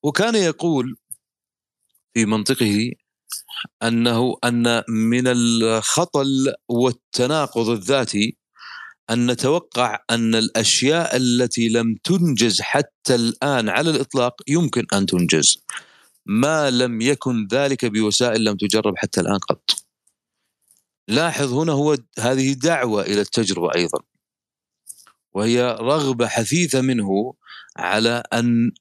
[0.03, 0.95] وكان يقول
[2.15, 2.91] في منطقه
[3.83, 8.37] أنه أن من الخطل والتناقض الذاتي
[9.09, 15.57] أن نتوقع أن الأشياء التي لم تنجز حتى الآن على الإطلاق يمكن أن تنجز
[16.25, 19.69] ما لم يكن ذلك بوسائل لم تجرب حتى الآن قط.
[21.07, 23.99] لاحظ هنا هو هذه دعوة إلى التجربة أيضا.
[25.33, 27.33] وهي رغبة حثيثة منه
[27.77, 28.71] على أن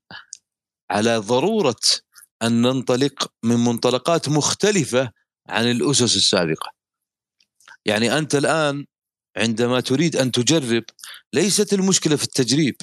[0.91, 1.77] على ضرورة
[2.45, 5.13] أن ننطلق من منطلقات مختلفة
[5.49, 6.71] عن الأسس السابقة.
[7.87, 8.87] يعني أنت الآن
[9.37, 10.85] عندما تريد أن تجرب
[11.33, 12.77] ليست المشكلة في التجريب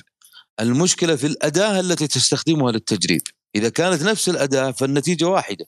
[0.59, 3.21] المشكلة في الأداة التي تستخدمها للتجريب.
[3.55, 5.65] إذا كانت نفس الأداة فالنتيجة واحدة.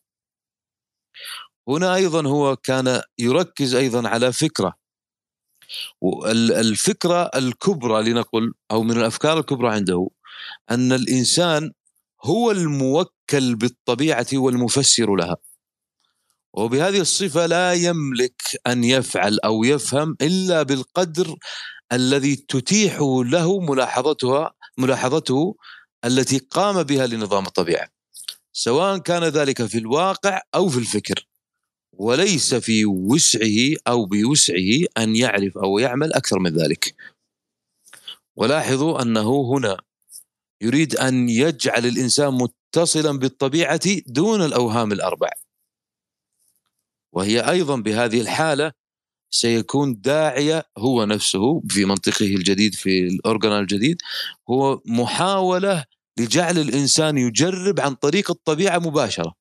[1.67, 4.73] هنا أيضا هو كان يركز أيضا على فكرة.
[6.36, 10.10] الفكرة الكبرى لنقل أو من الأفكار الكبرى عنده
[10.71, 11.71] أن الإنسان
[12.23, 15.38] هو الموكل بالطبيعة والمفسر لها.
[16.53, 21.36] وبهذه الصفة لا يملك أن يفعل أو يفهم إلا بالقدر
[21.91, 25.55] الذي تتيح له ملاحظتها ملاحظته
[26.05, 27.88] التي قام بها لنظام الطبيعة.
[28.53, 31.27] سواء كان ذلك في الواقع أو في الفكر.
[31.93, 36.95] وليس في وسعه أو بوسعه أن يعرف أو يعمل أكثر من ذلك.
[38.36, 39.77] ولاحظوا أنه هنا
[40.63, 45.30] يريد أن يجعل الإنسان متصلا بالطبيعة دون الأوهام الأربع.
[47.13, 48.71] وهي أيضا بهذه الحالة
[49.30, 53.97] سيكون داعية هو نفسه في منطقه الجديد في الاورجنال الجديد
[54.49, 55.86] هو محاولة
[56.19, 59.34] لجعل الإنسان يجرب عن طريق الطبيعة مباشرة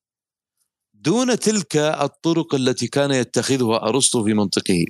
[0.94, 4.86] دون تلك الطرق التي كان يتخذها أرسطو في منطقه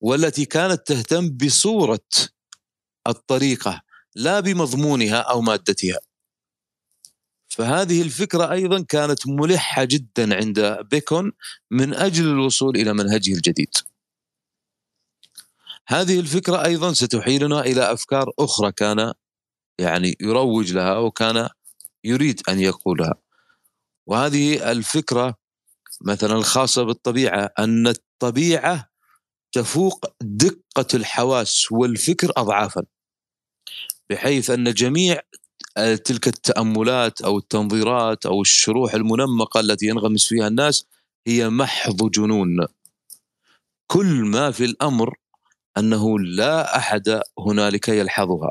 [0.00, 2.08] والتي كانت تهتم بصورة
[3.06, 3.87] الطريقة.
[4.18, 5.98] لا بمضمونها أو مادتها.
[7.48, 11.32] فهذه الفكرة أيضا كانت ملحة جدا عند بيكون
[11.70, 13.70] من أجل الوصول إلى منهجه الجديد.
[15.88, 19.12] هذه الفكرة أيضا ستحيلنا إلى أفكار أخرى كان
[19.78, 21.48] يعني يروج لها وكان
[22.04, 23.14] يريد أن يقولها.
[24.06, 25.34] وهذه الفكرة
[26.00, 28.88] مثلا الخاصة بالطبيعة أن الطبيعة
[29.52, 32.82] تفوق دقة الحواس والفكر أضعافا.
[34.10, 35.20] بحيث أن جميع
[36.04, 40.86] تلك التأملات أو التنظيرات أو الشروح المنمقة التي ينغمس فيها الناس
[41.26, 42.66] هي محض جنون.
[43.86, 45.14] كل ما في الأمر
[45.78, 48.50] أنه لا أحد هنالك يلحظها.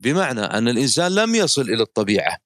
[0.00, 2.38] بمعنى أن الإنسان لم يصل إلى الطبيعة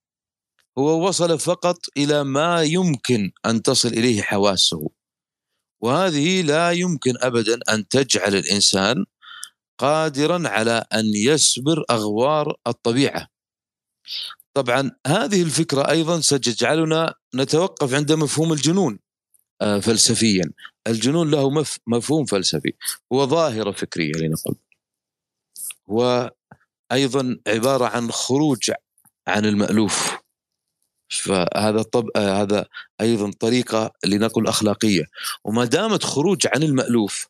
[0.79, 4.90] هو وصل فقط إلى ما يمكن أن تصل إليه حواسه.
[5.81, 9.05] وهذه لا يمكن ابدا أن تجعل الإنسان
[9.78, 13.28] قادرا على أن يسبر أغوار الطبيعة.
[14.54, 18.98] طبعا هذه الفكرة أيضا ستجعلنا نتوقف عند مفهوم الجنون
[19.60, 20.50] آه، فلسفيا.
[20.86, 22.72] الجنون له مفهوم فلسفي
[23.12, 24.54] هو ظاهرة فكرية لنقل.
[25.90, 26.32] هو
[26.92, 28.70] أيضا عبارة عن خروج
[29.26, 30.18] عن المألوف.
[31.08, 32.66] فهذا طب آه، هذا
[33.00, 35.04] أيضا طريقة لنقل أخلاقية.
[35.44, 37.28] وما دامت خروج عن المألوف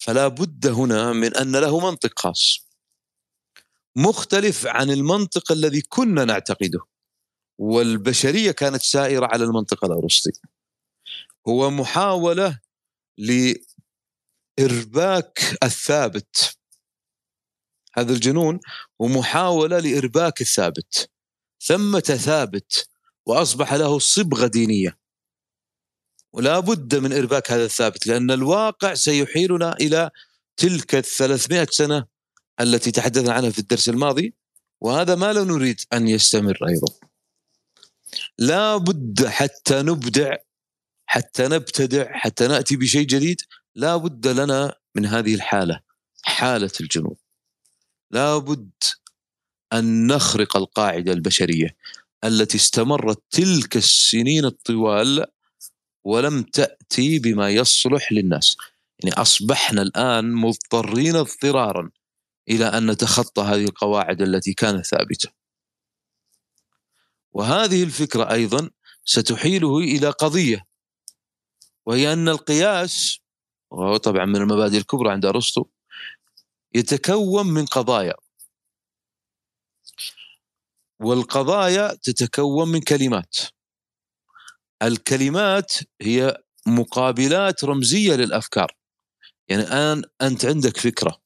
[0.00, 2.70] فلا بد هنا من أن له منطق خاص
[3.96, 6.80] مختلف عن المنطق الذي كنا نعتقده
[7.58, 10.32] والبشرية كانت سائرة على المنطق الأرسطي.
[11.48, 12.60] هو محاولة
[14.58, 16.58] لإرباك الثابت.
[17.94, 18.60] هذا الجنون
[18.98, 21.10] ومحاوله لإرباك الثابت
[21.62, 22.88] ثمة ثابت
[23.26, 24.99] وأصبح له صبغة دينية.
[26.32, 30.10] ولا بد من إرباك هذا الثابت لأن الواقع سيحيلنا إلى
[30.56, 32.06] تلك الثلاثمائة سنة
[32.60, 34.34] التي تحدثنا عنها في الدرس الماضي
[34.80, 36.94] وهذا ما لا نريد أن يستمر أيضا.
[38.38, 40.36] لا بد حتى نبدع
[41.06, 43.40] حتى نبتدع حتى نأتي بشيء جديد
[43.74, 45.80] لا بد لنا من هذه الحالة
[46.22, 47.16] حالة الجنون.
[48.10, 48.70] لا بد
[49.72, 51.76] أن نخرق القاعدة البشرية
[52.24, 55.26] التي استمرت تلك السنين الطوال
[56.04, 58.56] ولم تأتي بما يصلح للناس.
[59.04, 61.90] يعني أصبحنا الآن مضطرين اضطرارا
[62.48, 65.28] إلى أن نتخطى هذه القواعد التي كانت ثابتة.
[67.32, 68.70] وهذه الفكرة أيضا
[69.04, 70.66] ستحيله إلى قضية
[71.86, 73.18] وهي أن القياس
[73.70, 75.64] وهو طبعا من المبادئ الكبرى عند أرسطو
[76.74, 78.14] يتكون من قضايا.
[81.00, 83.36] والقضايا تتكون من كلمات.
[84.82, 88.76] الكلمات هي مقابلات رمزية للأفكار.
[89.48, 91.20] يعني الآن أنت عندك فكرة.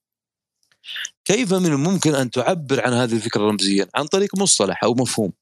[1.24, 5.32] كيف من الممكن أن تعبر عن هذه الفكرة رمزيا؟ عن طريق مصطلح أو مفهوم.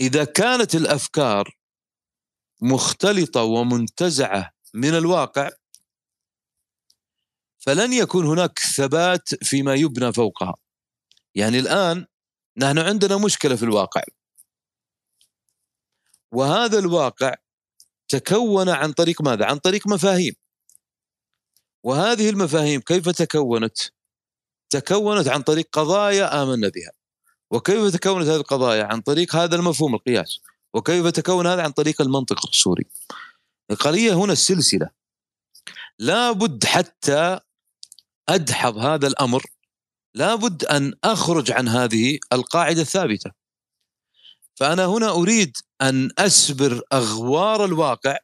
[0.00, 1.56] إذا كانت الأفكار
[2.60, 5.50] مختلطة ومنتزعة من الواقع
[7.58, 10.54] فلن يكون هناك ثبات فيما يبنى فوقها.
[11.34, 12.06] يعني الآن
[12.56, 14.02] نحن عندنا مشكلة في الواقع.
[16.32, 17.34] وهذا الواقع
[18.08, 20.34] تكون عن طريق ماذا؟ عن طريق مفاهيم.
[21.84, 23.78] وهذه المفاهيم كيف تكونت؟
[24.70, 26.92] تكونت عن طريق قضايا آمنا بها.
[27.50, 30.40] وكيف تكونت هذه القضايا؟ عن طريق هذا المفهوم القياس.
[30.74, 32.86] وكيف تكون هذا؟ عن طريق المنطق السوري.
[33.70, 34.90] القضية هنا السلسلة.
[35.98, 37.40] لابد حتى
[38.28, 39.42] أدحض هذا الأمر.
[40.14, 43.41] لابد أن أخرج عن هذه القاعدة الثابتة.
[44.54, 48.16] فأنا هنا أريد أن أسبر أغوار الواقع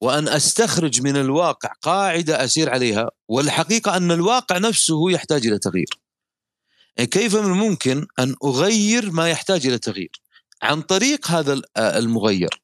[0.00, 6.00] وأن أستخرج من الواقع قاعدة أسير عليها والحقيقة أن الواقع نفسه يحتاج إلى تغيير.
[6.96, 10.22] كيف من الممكن أن أغير ما يحتاج إلى تغيير؟
[10.62, 12.62] عن طريق هذا المغير.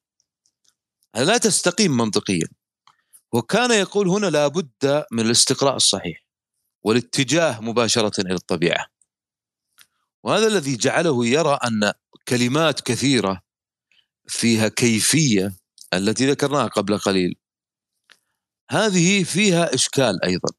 [1.15, 2.47] لا تستقيم منطقيا.
[3.31, 6.25] وكان يقول هنا لابد من الاستقراء الصحيح
[6.83, 8.87] والاتجاه مباشرة إلى الطبيعة.
[10.23, 11.93] وهذا الذي جعله يرى أن
[12.29, 13.41] كلمات كثيرة
[14.27, 15.55] فيها كيفية
[15.93, 17.35] التي ذكرناها قبل قليل.
[18.71, 20.49] هذه فيها إشكال أيضا.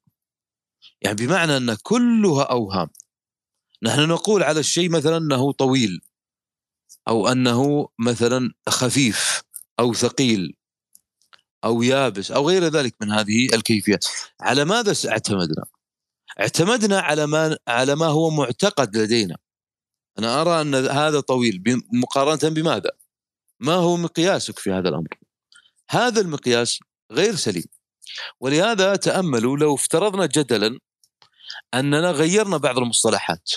[1.03, 2.89] يعني بمعنى أن كلها أوهام.
[3.83, 6.01] نحن نقول على الشيء مثلا أنه طويل
[7.09, 9.43] أو أنه مثلا خفيف
[9.81, 10.57] أو ثقيل
[11.65, 14.07] أو يابس أو غير ذلك من هذه الكيفيات.
[14.41, 15.65] على ماذا اعتمدنا
[16.41, 19.37] اعتمدنا على ما على ما هو معتقد لدينا.
[20.19, 21.83] أنا أرى أن هذا طويل.
[21.93, 22.91] مقارنة بماذا؟
[23.61, 25.09] ما هو مقياسك في هذا الأمر؟
[25.91, 26.79] هذا المقياس
[27.13, 27.65] غير سليم.
[28.41, 30.79] ولهذا تأملوا لو افترضنا جدلا
[31.75, 33.51] أننا غيرنا بعض المصطلحات.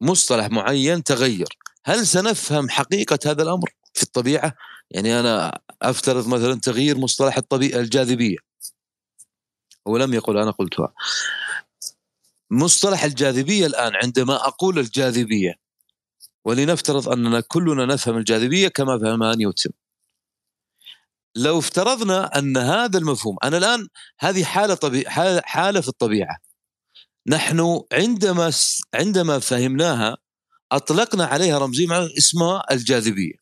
[0.00, 1.48] مصطلح معين تغير.
[1.84, 4.54] هل سنفهم حقيقة هذا الأمر في الطبيعة؟
[4.90, 8.36] يعني أنا أفترض مثلا تغيير مصطلح الطبيعة الجاذبية.
[9.88, 10.92] هو لم يقل أنا قلتها.
[12.50, 15.54] مصطلح الجاذبية الآن عندما أقول الجاذبية
[16.44, 19.70] ولنفترض أننا كلنا نفهم الجاذبية كما فهمها نيوتن
[21.36, 26.38] لو افترضنا أن هذا المفهوم أنا الآن هذه حالة طبيعة حاله في الطبيعة.
[27.26, 28.52] نحن عندما
[28.94, 30.16] عندما فهمناها
[30.72, 33.34] أطلقنا عليها رمزية اسمها الجاذبية.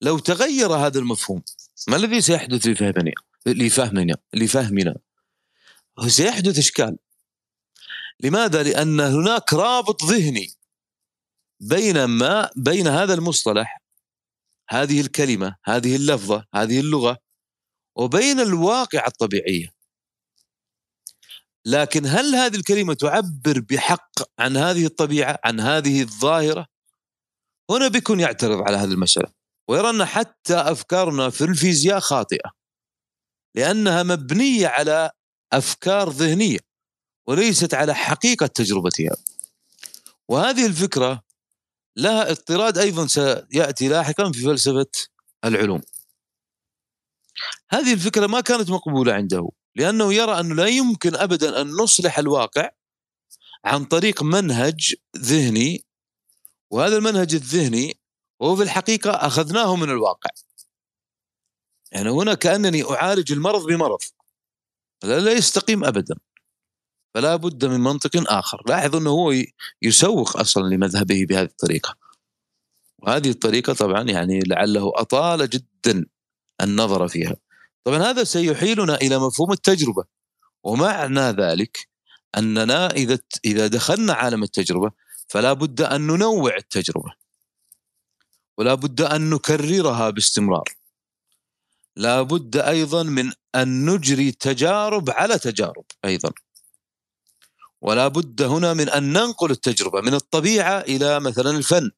[0.00, 1.42] لو تغير هذا المفهوم
[1.88, 3.12] ما الذي سيحدث لفهمنا
[3.46, 4.96] لفهمنا لفهمنا؟
[6.06, 6.96] سيحدث إشكال.
[8.20, 10.54] لماذا؟ لأن هناك رابط ذهني
[11.60, 13.82] بين ما بين هذا المصطلح
[14.70, 17.18] هذه الكلمة هذه اللفظة هذه اللغة
[17.96, 19.74] وبين الواقع الطبيعية.
[21.64, 26.66] لكن هل هذه الكلمة تعبر بحق عن هذه الطبيعة عن هذه الظاهرة؟
[27.70, 29.32] هنا بيكون يعترض على هذه المسألة
[29.68, 32.50] ويرى ان حتى أفكارنا في الفيزياء خاطئة
[33.54, 35.10] لأنها مبنية على
[35.52, 36.58] أفكار ذهنية.
[37.30, 39.16] وليست على حقيقة تجربتها.
[40.28, 41.22] وهذه الفكرة
[41.96, 44.90] لها اضطراد أيضا سيأتي لاحقا في فلسفة
[45.44, 45.82] العلوم.
[47.70, 52.70] هذه الفكرة ما كانت مقبولة عنده لأنه يرى أنه لا يمكن ابدا أن نصلح الواقع
[53.64, 55.84] عن طريق منهج ذهني
[56.70, 58.00] وهذا المنهج الذهني
[58.42, 60.30] هو في الحقيقة أخذناه من الواقع.
[61.92, 63.98] يعني هنا كأنني أعالج المرض بمرض
[65.02, 66.14] لا, لا يستقيم ابدا.
[67.14, 68.62] فلا بد من منطق آخر.
[68.66, 69.34] لاحظ أنه هو
[69.82, 71.96] يسوق أصلا لمذهبه بهذه الطريقة.
[72.98, 76.06] وهذه الطريقة طبعا يعني لعله أطال جدا
[76.60, 77.36] النظر فيها.
[77.84, 80.04] طبعا هذا سيحيلنا إلى مفهوم التجربة.
[80.62, 81.88] ومعنى ذلك
[82.36, 84.90] أننا إذا إذا دخلنا عالم التجربة
[85.28, 87.12] فلا بد أن ننوع التجربة.
[88.58, 90.64] ولا بد أن نكررها باستمرار.
[91.96, 96.32] لا بد أيضا من أن نجري تجارب على تجارب أيضا.
[97.80, 101.90] ولا بد هنا من أن ننقل التجربة من الطبيعة إلى مثلا الفن.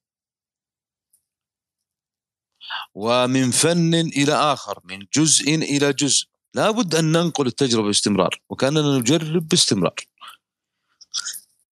[2.94, 6.26] ومن فن إلى آخر من جزء إلى جزء.
[6.54, 9.94] لا بد أن ننقل التجربة باستمرار وكأننا نجرب باستمرار.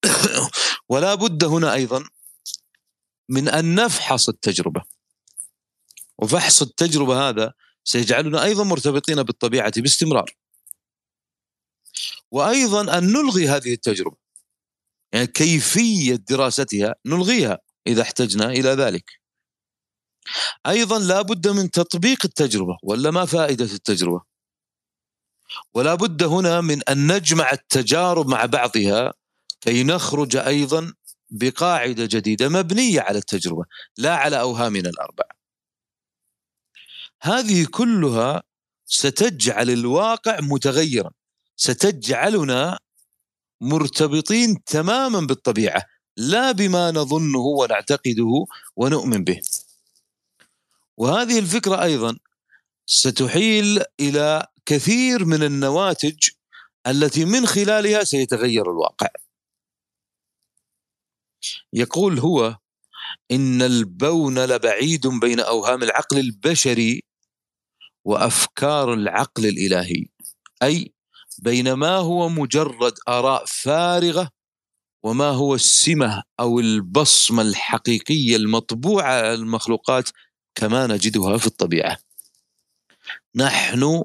[0.91, 2.05] ولا بد هنا أيضا
[3.29, 4.83] من أن نفحص التجربة.
[6.19, 7.53] وفحص التجربة هذا
[7.85, 10.40] سيجعلنا أيضا مرتبطين بالطبيعة باستمرار.
[12.31, 14.17] وأيضا أن نلغي هذه التجربة.
[15.13, 19.21] يعني كيفية دراستها نلغيها إذا احتجنا إلى ذلك.
[20.67, 24.23] أيضا لا بد من تطبيق التجربة ولا ما فائدة التجربة؟
[25.75, 29.13] ولا بد هنا من أن نجمع التجارب مع بعضها
[29.61, 30.93] كي نخرج أيضا
[31.31, 33.65] بقاعدة جديدة مبنية على التجربة
[33.99, 35.25] لا على أوهامنا الأربع.
[37.23, 38.43] هذه كلها
[38.87, 41.11] ستجعل الواقع متغيرا.
[41.61, 42.79] ستجعلنا
[43.61, 45.83] مرتبطين تماما بالطبيعة
[46.17, 48.47] لا بما نظنه ونعتقده
[48.77, 49.41] ونؤمن به.
[50.97, 52.19] وهذه الفكرة أيضا
[52.87, 56.29] ستحيل إلى كثير من النواتج
[56.87, 59.09] التي من خلالها سيتغير الواقع.
[61.73, 62.59] يقول هو
[63.31, 67.03] إن البون لبعيد بين أوهام العقل البشري
[68.05, 70.07] وأفكار العقل الإلهي
[70.63, 70.93] أي
[71.39, 74.31] بين ما هو مجرد آراء فارغة
[75.03, 80.11] وما هو السمة أو البصمة الحقيقية المطبوعة على المخلوقات
[80.55, 81.99] كما نجدها في الطبيعة.
[83.37, 84.05] نحن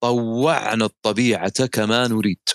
[0.00, 2.48] طوعنا الطبيعة كما نريد.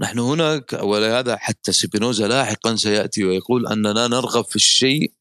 [0.00, 5.12] نحن هنا ولهذا حتى سبينوزا لاحقا سيأتي ويقول أننا نرغب في الشيء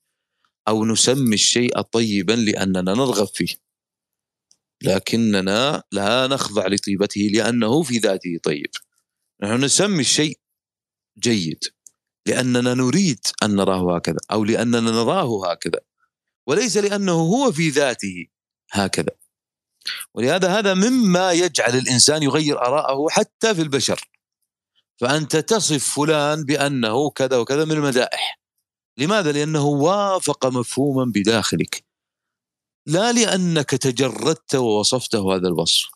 [0.67, 3.55] أو نسمي الشيء طيبا لأننا نرغب فيه.
[4.81, 8.69] لكننا لا نخضع لطيبته لأنه في ذاته طيب.
[9.43, 10.39] نحن نسمي الشيء
[11.19, 11.63] جيد
[12.25, 15.79] لأننا نريد أن نراه هكذا أو لأننا نراه هكذا
[16.47, 18.27] وليس لأنه هو في ذاته
[18.71, 19.11] هكذا.
[20.13, 24.01] ولهذا هذا مما يجعل الإنسان يغير آراءه حتى في البشر.
[24.97, 28.41] فأنت تصف فلان بأنه كذا وكذا من المدائح.
[28.97, 31.90] لماذا؟ لأنه وافق مفهوما بداخلك.
[32.85, 35.89] لا لأنك تجردت ووصفته هذا الوصف.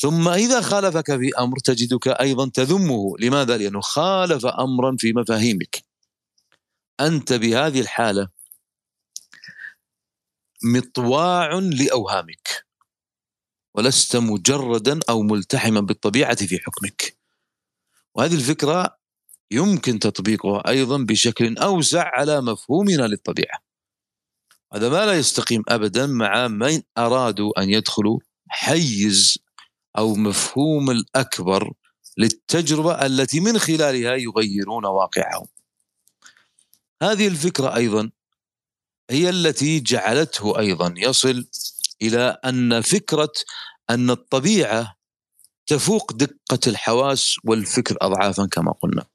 [0.00, 3.18] ثم إذا خالفك في أمر تجدك أيضا تذمه.
[3.18, 5.84] لماذا؟ لأنه خالف أمرا في مفاهيمك.
[7.00, 8.28] أنت بهذه الحالة
[10.64, 12.66] مطواع لأوهامك.
[13.74, 17.16] ولست مجردا أو ملتحما بالطبيعة في حكمك.
[18.14, 18.98] وهذه الفكرة
[19.50, 23.69] يمكن تطبيقها أيضا بشكل أوسع على مفهومنا للطبيعة.
[24.74, 28.18] هذا ما لا يستقيم أبدا مع من أرادوا أن يدخلوا
[28.48, 29.38] حيز
[29.98, 31.72] أو مفهوم الأكبر
[32.18, 35.46] للتجربة التي من خلالها يغيرون واقعهم.
[37.02, 38.10] هذه الفكرة أيضا
[39.10, 41.46] هي التي جعلته أيضا يصل
[42.02, 43.32] إلى أن فكرة
[43.90, 44.96] أن الطبيعة
[45.66, 49.06] تفوق دقة الحواس والفكر أضعافا كما قلنا.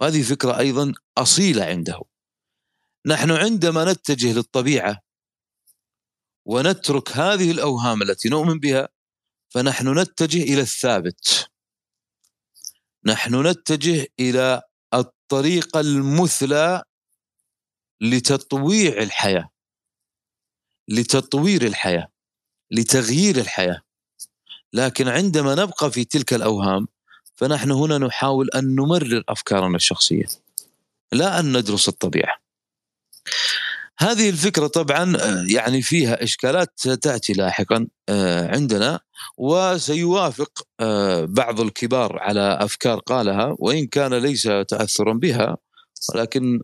[0.00, 2.00] وهذه فكرة أيضا أصيلة عنده.
[3.08, 5.02] نحن عندما نتجه للطبيعة
[6.46, 8.88] ونترك هذه الأوهام التي نؤمن بها
[9.48, 11.50] فنحن نتجه إلى الثابت.
[13.04, 14.62] نحن نتجه إلى
[14.94, 16.82] الطريقة المثلى
[18.00, 19.50] لتطويع الحياة
[20.88, 22.08] لتطوير الحياة
[22.70, 23.82] لتغيير الحياة.
[24.72, 26.88] لكن عندما نبقى في تلك الأوهام
[27.34, 30.26] فنحن هنا نحاول أن نمرر أفكارنا الشخصية
[31.12, 32.47] لا أن ندرس الطبيعة.
[33.98, 35.16] هذه الفكرة طبعا
[35.48, 39.00] يعني فيها إشكالات ستأتي لاحقا آه، عندنا
[39.36, 45.56] وسيوافق آه، بعض الكبار على أفكار قالها وإن كان ليس تأثرا بها
[46.14, 46.60] ولكن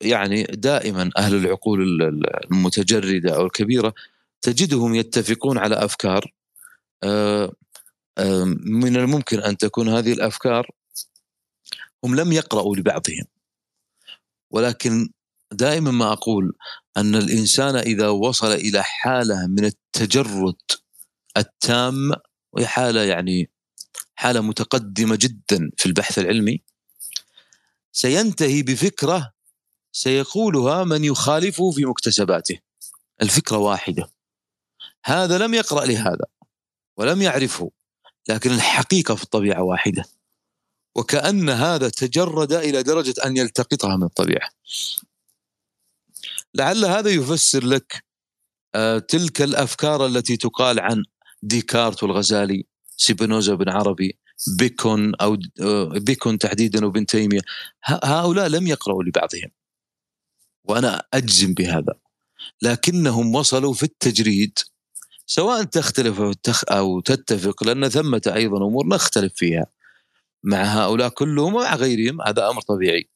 [0.00, 2.02] يعني دائما أهل العقول
[2.50, 3.94] المتجردة أو الكبيرة
[4.42, 6.32] تجدهم يتفقون على أفكار
[7.02, 7.52] آه،
[8.64, 10.70] من الممكن أن تكون هذه الأفكار
[12.04, 13.24] هم لم يقرأوا لبعضهم
[14.50, 15.08] ولكن
[15.56, 16.52] دائما ما أقول
[16.96, 20.56] أن الإنسان إذا وصل إلى حالة من التجرد
[21.36, 22.12] التام
[22.52, 23.50] وهي حالة يعني
[24.14, 26.62] حالة متقدمة جدا في البحث العلمي
[27.92, 29.32] سينتهي بفكرة
[29.92, 32.58] سيقولها من يخالفه في مكتسباته.
[33.22, 34.10] الفكرة واحدة.
[35.04, 36.26] هذا لم يقرأ لهذا
[36.96, 37.70] ولم يعرفه
[38.28, 40.04] لكن الحقيقة في الطبيعة واحدة.
[40.94, 44.48] وكأن هذا تجرد إلى درجة أن يلتقطها من الطبيعة.
[46.54, 48.04] لعل هذا يفسر لك
[48.74, 51.04] آه، تلك الأفكار التي تقال عن
[51.42, 52.64] ديكارت والغزالي
[52.96, 54.18] سيبينوزا بن عربي
[54.58, 57.40] بيكون أو آه، بيكون تحديدا وابن تيمية.
[57.84, 59.50] هؤلاء لم يقرأوا لبعضهم
[60.64, 61.94] وأنا أجزم بهذا.
[62.62, 64.58] لكنهم وصلوا في التجريد
[65.26, 66.20] سواء تختلف
[66.70, 69.66] أو تتفق لأن ثمة أيضا أمور نختلف فيها
[70.44, 73.13] مع هؤلاء كلهم ومع غيرهم هذا أمر طبيعي.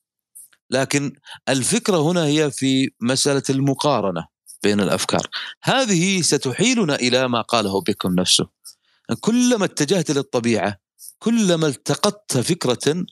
[0.70, 1.12] لكن
[1.48, 4.26] الفكرة هنا هي في مسألة المقارنة
[4.62, 5.26] بين الأفكار.
[5.62, 8.48] هذه ستحيلنا إلى ما قاله بكم نفسه.
[9.20, 10.78] كلما اتجهت إلى الطبيعه
[11.18, 13.04] كلما التقطت فكرة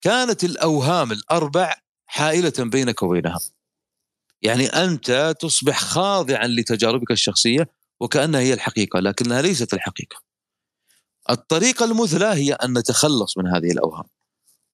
[0.00, 1.74] كانت الأوهام الأربع
[2.06, 3.40] حائلة بينك وبينها.
[4.42, 7.68] يعني أنت تصبح خاضعا لتجاربك الشخصية
[8.00, 10.16] وكأنها هي الحقيقة لكنها ليست الحقيقة.
[11.30, 14.04] الطريقة المثلى هي أن نتخلص من هذه الأوهام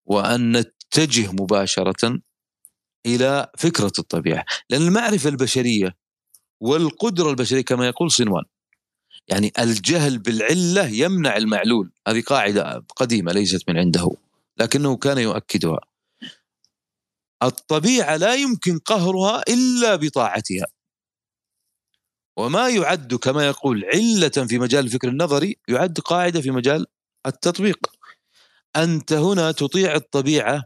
[0.04, 2.20] وأن نتجه مباشرة
[3.06, 5.96] إلى فكرة الطبيعة لأن المعرفة البشرية
[6.60, 8.44] والقدرة البشرية كما يقول صنوان
[9.28, 11.90] يعني الجهل بالعلة يمنع المعلول.
[12.08, 14.10] هذه قاعدة قديمة ليست من عنده
[14.56, 15.80] لكنه كان يؤكدها.
[17.42, 20.66] الطبيعة لا يمكن قهرها إلا بطاعتها.
[22.38, 26.86] وما يعد كما يقول علة في مجال الفكر النظري يعد قاعدة في مجال
[27.26, 27.86] التطبيق.
[28.76, 30.64] أنت هنا تطيع الطبيعة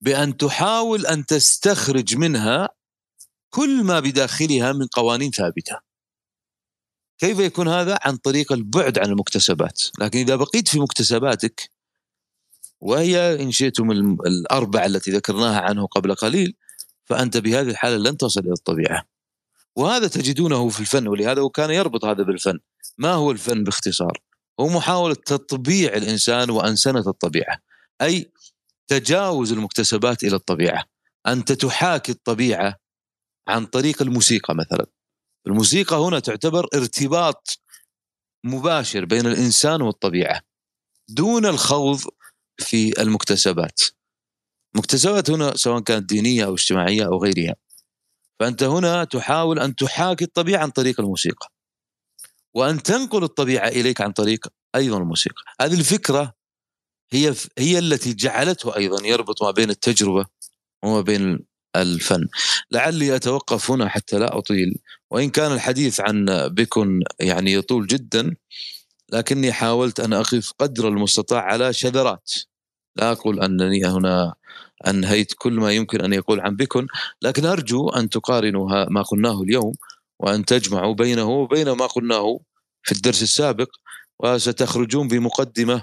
[0.00, 2.68] بأن تحاول أن تستخرج منها
[3.50, 5.80] كل ما بداخلها من قوانين ثابتة.
[7.18, 9.82] كيف يكون هذا؟ عن طريق البعد عن المكتسبات.
[10.00, 11.70] لكن إذا بقيت في مكتسباتك
[12.80, 13.90] وهي إن شئتم
[14.26, 16.54] الاربعه التي ذكرناها عنه قبل قليل
[17.04, 19.06] فأنت بهذه الحالة لن تصل إلى الطبيعة.
[19.76, 22.58] وهذا تجدونه في الفن ولهذا وكان يربط هذا بالفن.
[22.98, 24.20] ما هو الفن باختصار؟
[24.60, 27.58] هو محاولة تطبيع الإنسان وأنسنة الطبيعة.
[28.02, 28.30] أي
[28.88, 30.84] تجاوز المكتسبات إلى الطبيعة.
[31.26, 32.76] أنت تحاكي الطبيعة
[33.48, 34.86] عن طريق الموسيقى مثلا.
[35.46, 37.60] الموسيقى هنا تعتبر ارتباط
[38.44, 40.40] مباشر بين الإنسان والطبيعة
[41.08, 42.00] دون الخوض
[42.58, 43.80] في المكتسبات.
[44.76, 47.54] مكتسبات هنا سواء كانت دينية أو اجتماعية أو غيرها.
[48.40, 51.52] فأنت هنا تحاول أن تحاكي الطبيعة عن طريق الموسيقى.
[52.54, 55.42] وأن تنقل الطبيعة إليك عن طريق أيضا الموسيقى.
[55.60, 56.34] هذه الفكرة
[57.12, 60.26] هي هي التي جعلته أيضا يربط ما بين التجربة
[60.84, 61.38] وما بين
[61.76, 62.28] الفن.
[62.70, 64.78] لعلي أتوقف هنا حتى لا أطيل.
[65.10, 68.36] وإن كان الحديث عن بيكون يعني يطول جدا
[69.12, 72.32] لكني حاولت أن أقف قدر المستطاع على شذرات.
[72.96, 74.34] لا أقول أنني هنا
[74.86, 76.86] أنهيت كل ما يمكن أن يقول عن بكن
[77.22, 79.72] لكن أرجو أن تقارنوا ما قلناه اليوم
[80.18, 82.40] وأن تجمعوا بينه وبين ما قلناه
[82.82, 83.68] في الدرس السابق
[84.18, 85.82] وستخرجون بمقدمة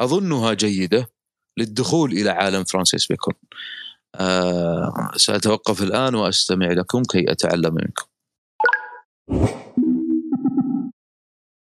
[0.00, 1.10] أظنها جيدة
[1.58, 3.34] للدخول إلى عالم فرانسيس بيكون.
[4.14, 8.06] آه سأتوقف الآن وأستمع لكم كي أتعلم منكم.